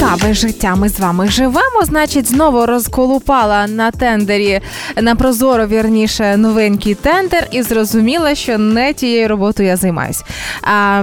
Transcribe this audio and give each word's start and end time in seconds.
Цікаве 0.00 0.34
життя 0.34 0.74
ми 0.74 0.88
з 0.88 1.00
вами 1.00 1.28
живемо. 1.28 1.84
Значить, 1.84 2.26
знову 2.26 2.66
розколупала 2.66 3.66
на 3.66 3.90
тендері 3.90 4.60
на 4.96 5.14
прозоро 5.14 5.66
вірніше 5.66 6.36
новенький 6.36 6.94
тендер, 6.94 7.48
і 7.50 7.62
зрозуміла, 7.62 8.34
що 8.34 8.58
не 8.58 8.92
тією 8.92 9.28
роботою 9.28 9.68
я 9.68 9.76
займаюсь. 9.76 10.22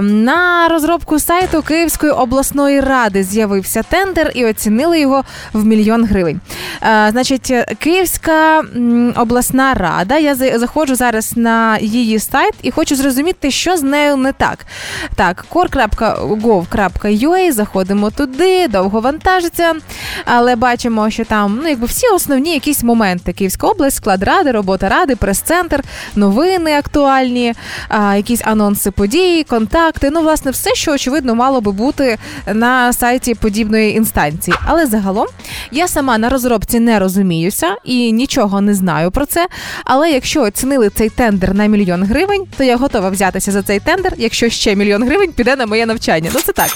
На 0.00 0.68
розробку 0.70 1.18
сайту 1.18 1.62
Київської 1.62 2.12
обласної 2.12 2.80
ради 2.80 3.22
з'явився 3.22 3.82
тендер 3.82 4.32
і 4.34 4.46
оцінили 4.46 5.00
його 5.00 5.24
в 5.52 5.64
мільйон 5.64 6.04
гривень. 6.04 6.40
Значить, 7.10 7.52
Київська 7.78 8.62
обласна 9.16 9.74
рада. 9.74 10.18
Я 10.18 10.34
заходжу 10.34 10.94
зараз 10.94 11.36
на 11.36 11.78
її 11.78 12.18
сайт 12.18 12.54
і 12.62 12.70
хочу 12.70 12.96
зрозуміти, 12.96 13.50
що 13.50 13.76
з 13.76 13.82
нею 13.82 14.16
не 14.16 14.32
так. 14.32 14.66
Так, 15.16 15.46
core.gov.ua, 15.50 17.52
заходимо 17.52 18.10
туди, 18.10 18.68
довго 18.88 19.00
вантажиться, 19.00 19.74
але 20.24 20.56
бачимо, 20.56 21.10
що 21.10 21.24
там 21.24 21.60
ну, 21.62 21.68
якби 21.68 21.86
всі 21.86 22.06
основні 22.14 22.54
якісь 22.54 22.82
моменти. 22.82 23.32
Київська 23.32 23.66
область, 23.66 23.96
склад 23.96 24.22
ради, 24.22 24.50
робота 24.50 24.88
ради, 24.88 25.16
прес-центр, 25.16 25.82
новини 26.16 26.72
актуальні, 26.72 27.54
а, 27.88 28.16
якісь 28.16 28.40
анонси 28.44 28.90
подій, 28.90 29.46
контакти. 29.48 30.10
Ну, 30.10 30.20
власне, 30.20 30.50
все, 30.50 30.74
що 30.74 30.92
очевидно 30.92 31.34
мало 31.34 31.60
би 31.60 31.72
бути 31.72 32.18
на 32.46 32.92
сайті 32.92 33.34
подібної 33.34 33.96
інстанції. 33.96 34.56
Але 34.66 34.86
загалом 34.86 35.26
я 35.70 35.88
сама 35.88 36.18
на 36.18 36.28
розробці 36.28 36.80
не 36.80 36.98
розуміюся 36.98 37.76
і 37.84 38.12
нічого 38.12 38.60
не 38.60 38.74
знаю 38.74 39.10
про 39.10 39.26
це. 39.26 39.48
Але 39.84 40.10
якщо 40.10 40.42
оцінили 40.42 40.90
цей 40.90 41.08
тендер 41.08 41.54
на 41.54 41.66
мільйон 41.66 42.04
гривень, 42.04 42.44
то 42.56 42.64
я 42.64 42.76
готова 42.76 43.10
взятися 43.10 43.52
за 43.52 43.62
цей 43.62 43.80
тендер, 43.80 44.12
якщо 44.16 44.48
ще 44.48 44.74
мільйон 44.74 45.02
гривень 45.04 45.32
піде 45.32 45.56
на 45.56 45.66
моє 45.66 45.86
навчання. 45.86 46.30
Ну 46.34 46.40
це 46.40 46.52
так. 46.52 46.70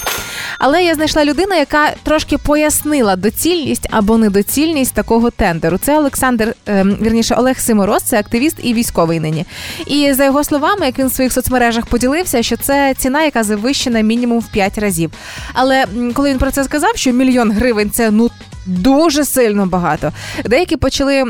Але 0.59 0.83
я 0.83 0.95
знайшла 0.95 1.25
людину, 1.25 1.55
яка 1.55 1.91
трошки 2.03 2.37
пояснила 2.37 3.15
доцільність 3.15 3.87
або 3.91 4.17
недоцільність 4.17 4.93
такого 4.93 5.31
тендеру. 5.31 5.77
Це 5.77 5.97
Олександр, 5.97 6.55
ем, 6.65 6.97
вірніше, 7.01 7.35
Олег 7.35 7.59
Симороз, 7.59 8.03
це 8.03 8.19
активіст 8.19 8.55
і 8.63 8.73
військовий 8.73 9.19
нині. 9.19 9.45
І 9.87 10.13
за 10.13 10.25
його 10.25 10.43
словами, 10.43 10.85
як 10.85 10.99
він 10.99 11.07
в 11.07 11.13
своїх 11.13 11.33
соцмережах 11.33 11.85
поділився, 11.85 12.43
що 12.43 12.57
це 12.57 12.93
ціна, 12.97 13.23
яка 13.23 13.43
завищена 13.43 14.01
мінімум 14.01 14.39
в 14.39 14.47
5 14.47 14.77
разів. 14.77 15.11
Але 15.53 15.85
коли 16.13 16.29
він 16.29 16.37
про 16.37 16.51
це 16.51 16.63
сказав, 16.63 16.97
що 16.97 17.11
мільйон 17.11 17.51
гривень 17.51 17.91
це 17.91 18.11
ну. 18.11 18.29
Дуже 18.65 19.25
сильно 19.25 19.65
багато. 19.65 20.11
Деякі 20.45 20.77
почали 20.77 21.23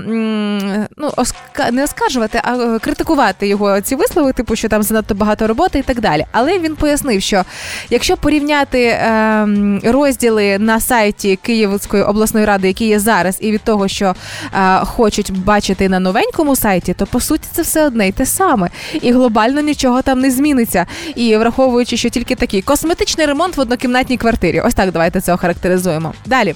ну 0.97 1.11
оска... 1.15 1.71
не 1.71 1.83
оскаржувати, 1.83 2.39
а 2.43 2.55
е, 2.55 2.79
критикувати 2.79 3.47
його 3.47 3.81
ці 3.81 3.95
вислови, 3.95 4.33
типу, 4.33 4.55
що 4.55 4.69
там 4.69 4.83
занадто 4.83 5.15
багато 5.15 5.47
роботи 5.47 5.79
і 5.79 5.81
так 5.81 6.01
далі. 6.01 6.25
Але 6.31 6.59
він 6.59 6.75
пояснив, 6.75 7.21
що 7.21 7.43
якщо 7.89 8.17
порівняти 8.17 8.97
ем, 9.01 9.81
розділи 9.83 10.59
на 10.59 10.79
сайті 10.79 11.39
Київської 11.41 12.03
обласної 12.03 12.45
ради, 12.45 12.67
які 12.67 12.87
є 12.87 12.99
зараз, 12.99 13.37
і 13.41 13.51
від 13.51 13.61
того, 13.61 13.87
що 13.87 14.15
е, 14.53 14.79
хочуть 14.79 15.31
бачити 15.37 15.89
на 15.89 15.99
новенькому 15.99 16.55
сайті, 16.55 16.93
то 16.93 17.05
по 17.05 17.19
суті 17.19 17.47
це 17.51 17.61
все 17.61 17.85
одне 17.85 18.07
й 18.07 18.11
те 18.11 18.25
саме. 18.25 18.69
І 19.01 19.11
глобально 19.11 19.61
нічого 19.61 20.01
там 20.01 20.19
не 20.19 20.31
зміниться. 20.31 20.85
І 21.15 21.37
враховуючи, 21.37 21.97
що 21.97 22.09
тільки 22.09 22.35
такий 22.35 22.61
косметичний 22.61 23.25
ремонт 23.27 23.57
в 23.57 23.59
однокімнатній 23.59 24.17
квартирі. 24.17 24.61
Ось 24.61 24.73
так 24.73 24.91
давайте 24.91 25.21
це 25.21 25.33
охарактеризуємо. 25.33 26.13
Далі. 26.25 26.55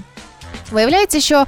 Виявляється, 0.72 1.20
що 1.20 1.46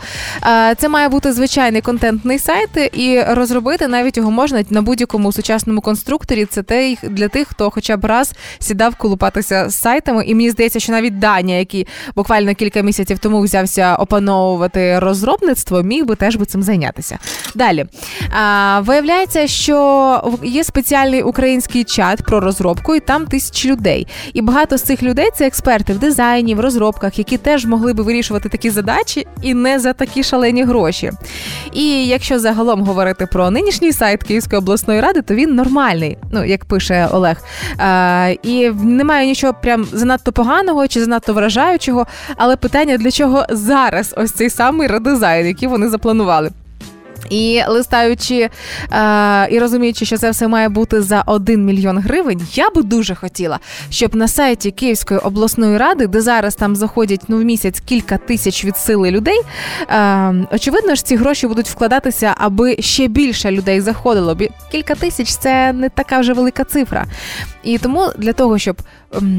е, 0.48 0.76
це 0.76 0.90
має 0.90 1.10
бути 1.10 1.34
звичайний 1.34 1.82
контентний 1.82 2.40
сайт, 2.40 2.70
і 2.94 3.22
розробити 3.28 3.88
навіть 3.88 4.18
його 4.18 4.32
можна 4.32 4.64
на 4.70 4.82
будь-якому 4.82 5.32
сучасному 5.32 5.82
конструкторі. 5.82 6.46
Це 6.46 6.64
те 6.64 6.96
для 7.04 7.28
тих, 7.28 7.48
хто 7.48 7.70
хоча 7.70 7.98
б 7.98 8.06
раз 8.06 8.34
сідав 8.60 8.96
колупатися 8.96 9.70
з 9.70 9.76
сайтами. 9.76 10.26
І 10.26 10.36
мені 10.36 10.50
здається, 10.50 10.80
що 10.80 10.92
навіть 10.92 11.20
Даня, 11.20 11.54
який 11.54 11.88
буквально 12.16 12.56
кілька 12.56 12.82
місяців 12.82 13.20
тому 13.20 13.42
взявся 13.42 13.96
опановувати 13.96 15.00
розробництво, 15.00 15.84
міг 15.84 16.06
би 16.06 16.16
теж 16.16 16.36
би 16.36 16.46
цим 16.46 16.64
зайнятися. 16.64 17.18
Далі 17.56 17.86
а, 18.32 18.80
виявляється, 18.80 19.48
що 19.48 20.40
є 20.44 20.64
спеціальний 20.64 21.24
український 21.24 21.84
чат 21.84 22.22
про 22.24 22.40
розробку, 22.40 22.96
і 22.96 23.00
там 23.00 23.26
тисячі 23.26 23.72
людей. 23.72 24.08
І 24.34 24.42
багато 24.42 24.78
з 24.78 24.82
цих 24.82 25.04
людей 25.04 25.30
це 25.36 25.48
експерти 25.48 25.94
в 25.94 26.00
дизайні, 26.00 26.56
в 26.56 26.60
розробках, 26.60 27.18
які 27.20 27.38
теж 27.38 27.66
могли 27.66 27.94
би 27.94 28.04
вирішувати 28.04 28.50
такі 28.50 28.70
задачі 28.70 29.09
і 29.42 29.54
не 29.54 29.80
за 29.80 29.94
такі 29.94 30.24
шалені 30.24 30.64
гроші. 30.64 31.12
І 31.74 32.06
якщо 32.06 32.40
загалом 32.40 32.84
говорити 32.84 33.26
про 33.26 33.52
нинішній 33.52 33.94
сайт 33.94 34.24
Київської 34.24 34.58
обласної 34.58 35.02
ради, 35.02 35.22
то 35.22 35.36
він 35.36 35.56
нормальний, 35.56 36.18
ну 36.32 36.46
як 36.46 36.66
пише 36.66 37.10
Олег. 37.12 37.38
А, 37.78 38.34
і 38.44 38.70
немає 38.70 39.28
нічого 39.28 39.54
прям 39.54 39.86
занадто 39.94 40.32
поганого 40.32 40.88
чи 40.88 41.00
занадто 41.00 41.34
вражаючого. 41.34 42.08
Але 42.38 42.56
питання 42.56 42.98
для 42.98 43.12
чого 43.12 43.46
зараз 43.50 44.14
ось 44.18 44.32
цей 44.32 44.50
самий 44.50 44.88
редизайн, 44.88 45.48
який 45.48 45.68
вони 45.68 45.90
запланували. 45.90 46.52
І 47.30 47.62
листаючи 47.68 48.50
е, 48.92 49.48
і 49.52 49.60
розуміючи, 49.60 50.06
що 50.06 50.18
це 50.18 50.32
все 50.32 50.48
має 50.48 50.70
бути 50.70 51.02
за 51.02 51.22
1 51.26 51.66
мільйон 51.66 51.98
гривень, 51.98 52.42
я 52.54 52.70
би 52.70 52.82
дуже 52.84 53.16
хотіла, 53.16 53.60
щоб 53.90 54.16
на 54.16 54.28
сайті 54.28 54.72
Київської 54.72 55.20
обласної 55.20 55.78
ради, 55.78 56.08
де 56.08 56.22
зараз 56.22 56.56
там 56.56 56.76
заходять 56.76 57.22
ну 57.28 57.38
в 57.38 57.44
місяць 57.44 57.80
кілька 57.86 58.18
тисяч 58.18 58.66
від 58.66 58.78
сили 58.78 59.12
людей, 59.12 59.42
е, 59.90 60.34
очевидно 60.52 60.96
ж 60.96 61.06
ці 61.06 61.16
гроші 61.16 61.48
будуть 61.48 61.68
вкладатися, 61.70 62.34
аби 62.38 62.76
ще 62.80 63.08
більше 63.08 63.52
людей 63.52 63.82
заходило. 63.82 64.36
Бі- 64.36 64.50
Кілька 64.72 64.96
тисяч 64.96 65.36
це 65.36 65.74
не 65.74 65.90
така 65.90 66.20
вже 66.20 66.34
велика 66.34 66.64
цифра. 66.64 67.06
І 67.64 67.78
тому 67.78 68.08
для 68.18 68.34
того, 68.34 68.58
щоб 68.58 68.82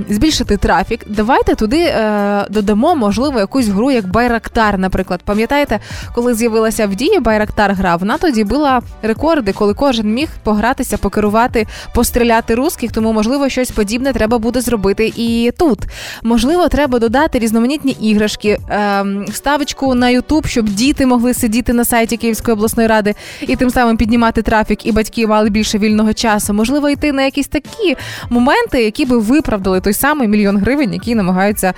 збільшити 0.08 0.56
трафік, 0.56 1.04
давайте 1.06 1.54
туди 1.54 1.78
е, 1.78 2.46
додамо, 2.50 2.94
можливо, 2.94 3.38
якусь 3.38 3.68
гру, 3.68 3.90
як 3.90 4.06
Байрактар, 4.06 4.78
наприклад. 4.78 5.20
Пам'ятаєте, 5.24 5.80
коли 6.14 6.34
з'явилася 6.34 6.86
в 6.86 6.94
дії 6.94 7.20
Байрактар 7.20 7.72
гра, 7.72 7.96
вона 7.96 8.18
тоді 8.18 8.44
била 8.44 8.82
рекорди, 9.02 9.52
коли 9.52 9.74
кожен 9.74 10.14
міг 10.14 10.28
погратися, 10.42 10.96
покерувати, 10.96 11.66
постріляти 11.94 12.54
русських. 12.54 12.92
Тому, 12.92 13.12
можливо, 13.12 13.48
щось 13.48 13.70
подібне 13.70 14.12
треба 14.12 14.38
буде 14.38 14.60
зробити 14.60 15.12
і 15.16 15.52
тут. 15.58 15.78
Можливо, 16.22 16.68
треба 16.68 16.98
додати 16.98 17.38
різноманітні 17.38 17.96
іграшки, 18.00 18.58
ем, 18.68 19.24
вставочку 19.28 19.94
на 19.94 20.08
Ютуб, 20.08 20.46
щоб 20.46 20.64
діти 20.64 21.06
могли 21.06 21.34
сидіти 21.34 21.72
на 21.72 21.84
сайті 21.84 22.16
Київської 22.16 22.52
обласної 22.52 22.88
ради 22.88 23.14
і 23.40 23.56
тим 23.56 23.70
самим 23.70 23.96
піднімати 23.96 24.42
трафік, 24.42 24.86
і 24.86 24.92
батьки 24.92 25.26
мали 25.26 25.50
більше 25.50 25.78
вільного 25.78 26.12
часу. 26.12 26.54
Можливо, 26.54 26.88
йти 26.88 27.12
на 27.12 27.22
якісь 27.22 27.48
такі 27.48 27.96
моменти, 28.30 28.84
які 28.84 29.04
би 29.04 29.18
виправдали 29.18 29.59
той 29.62 29.92
самий 29.92 30.28
мільйон 30.28 30.58
гривень, 30.58 30.92
який 30.92 31.14
намагаються 31.14 31.74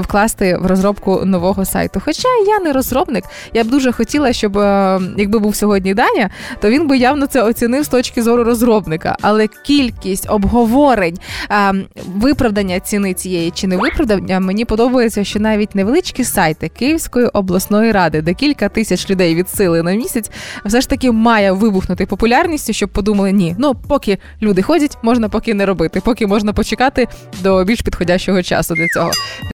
вкласти 0.00 0.56
в 0.56 0.66
розробку 0.66 1.22
нового 1.24 1.64
сайту. 1.64 2.02
Хоча 2.04 2.28
я 2.46 2.60
не 2.60 2.72
розробник, 2.72 3.24
я 3.54 3.64
б 3.64 3.66
дуже 3.66 3.92
хотіла, 3.92 4.32
щоб 4.32 4.58
е, 4.58 5.00
якби 5.16 5.38
був 5.38 5.56
сьогодні 5.56 5.94
Даня, 5.94 6.30
то 6.60 6.70
він 6.70 6.86
би 6.86 6.98
явно 6.98 7.26
це 7.26 7.42
оцінив 7.42 7.84
з 7.84 7.88
точки 7.88 8.22
зору 8.22 8.44
розробника. 8.44 9.16
Але 9.20 9.46
кількість 9.46 10.30
обговорень, 10.30 11.18
е, 11.50 11.74
виправдання 12.06 12.80
ціни 12.80 13.14
цієї 13.14 13.50
чи 13.50 13.66
не 13.66 13.76
виправдання, 13.76 14.40
мені 14.40 14.64
подобається, 14.64 15.24
що 15.24 15.40
навіть 15.40 15.74
невеличкі 15.74 16.24
сайти 16.24 16.68
Київської 16.68 17.26
обласної 17.26 17.92
ради, 17.92 18.22
де 18.22 18.34
кілька 18.34 18.68
тисяч 18.68 19.10
людей 19.10 19.34
від 19.34 19.48
сили 19.48 19.82
на 19.82 19.94
місяць, 19.94 20.30
все 20.64 20.80
ж 20.80 20.88
таки 20.88 21.12
має 21.12 21.52
вибухнути 21.52 22.06
популярністю, 22.06 22.72
щоб 22.72 22.90
подумали, 22.90 23.32
ні, 23.32 23.56
ну 23.58 23.74
поки 23.74 24.18
люди 24.42 24.62
ходять, 24.62 24.98
можна 25.02 25.28
поки 25.28 25.54
не 25.54 25.66
робити, 25.66 26.02
поки 26.04 26.26
можна 26.26 26.52
почекати 26.52 27.05
до 27.40 27.64
більш 27.64 27.80
підходящого 27.80 28.42
часу 28.42 28.74
для 28.74 28.88
цього. 28.88 29.10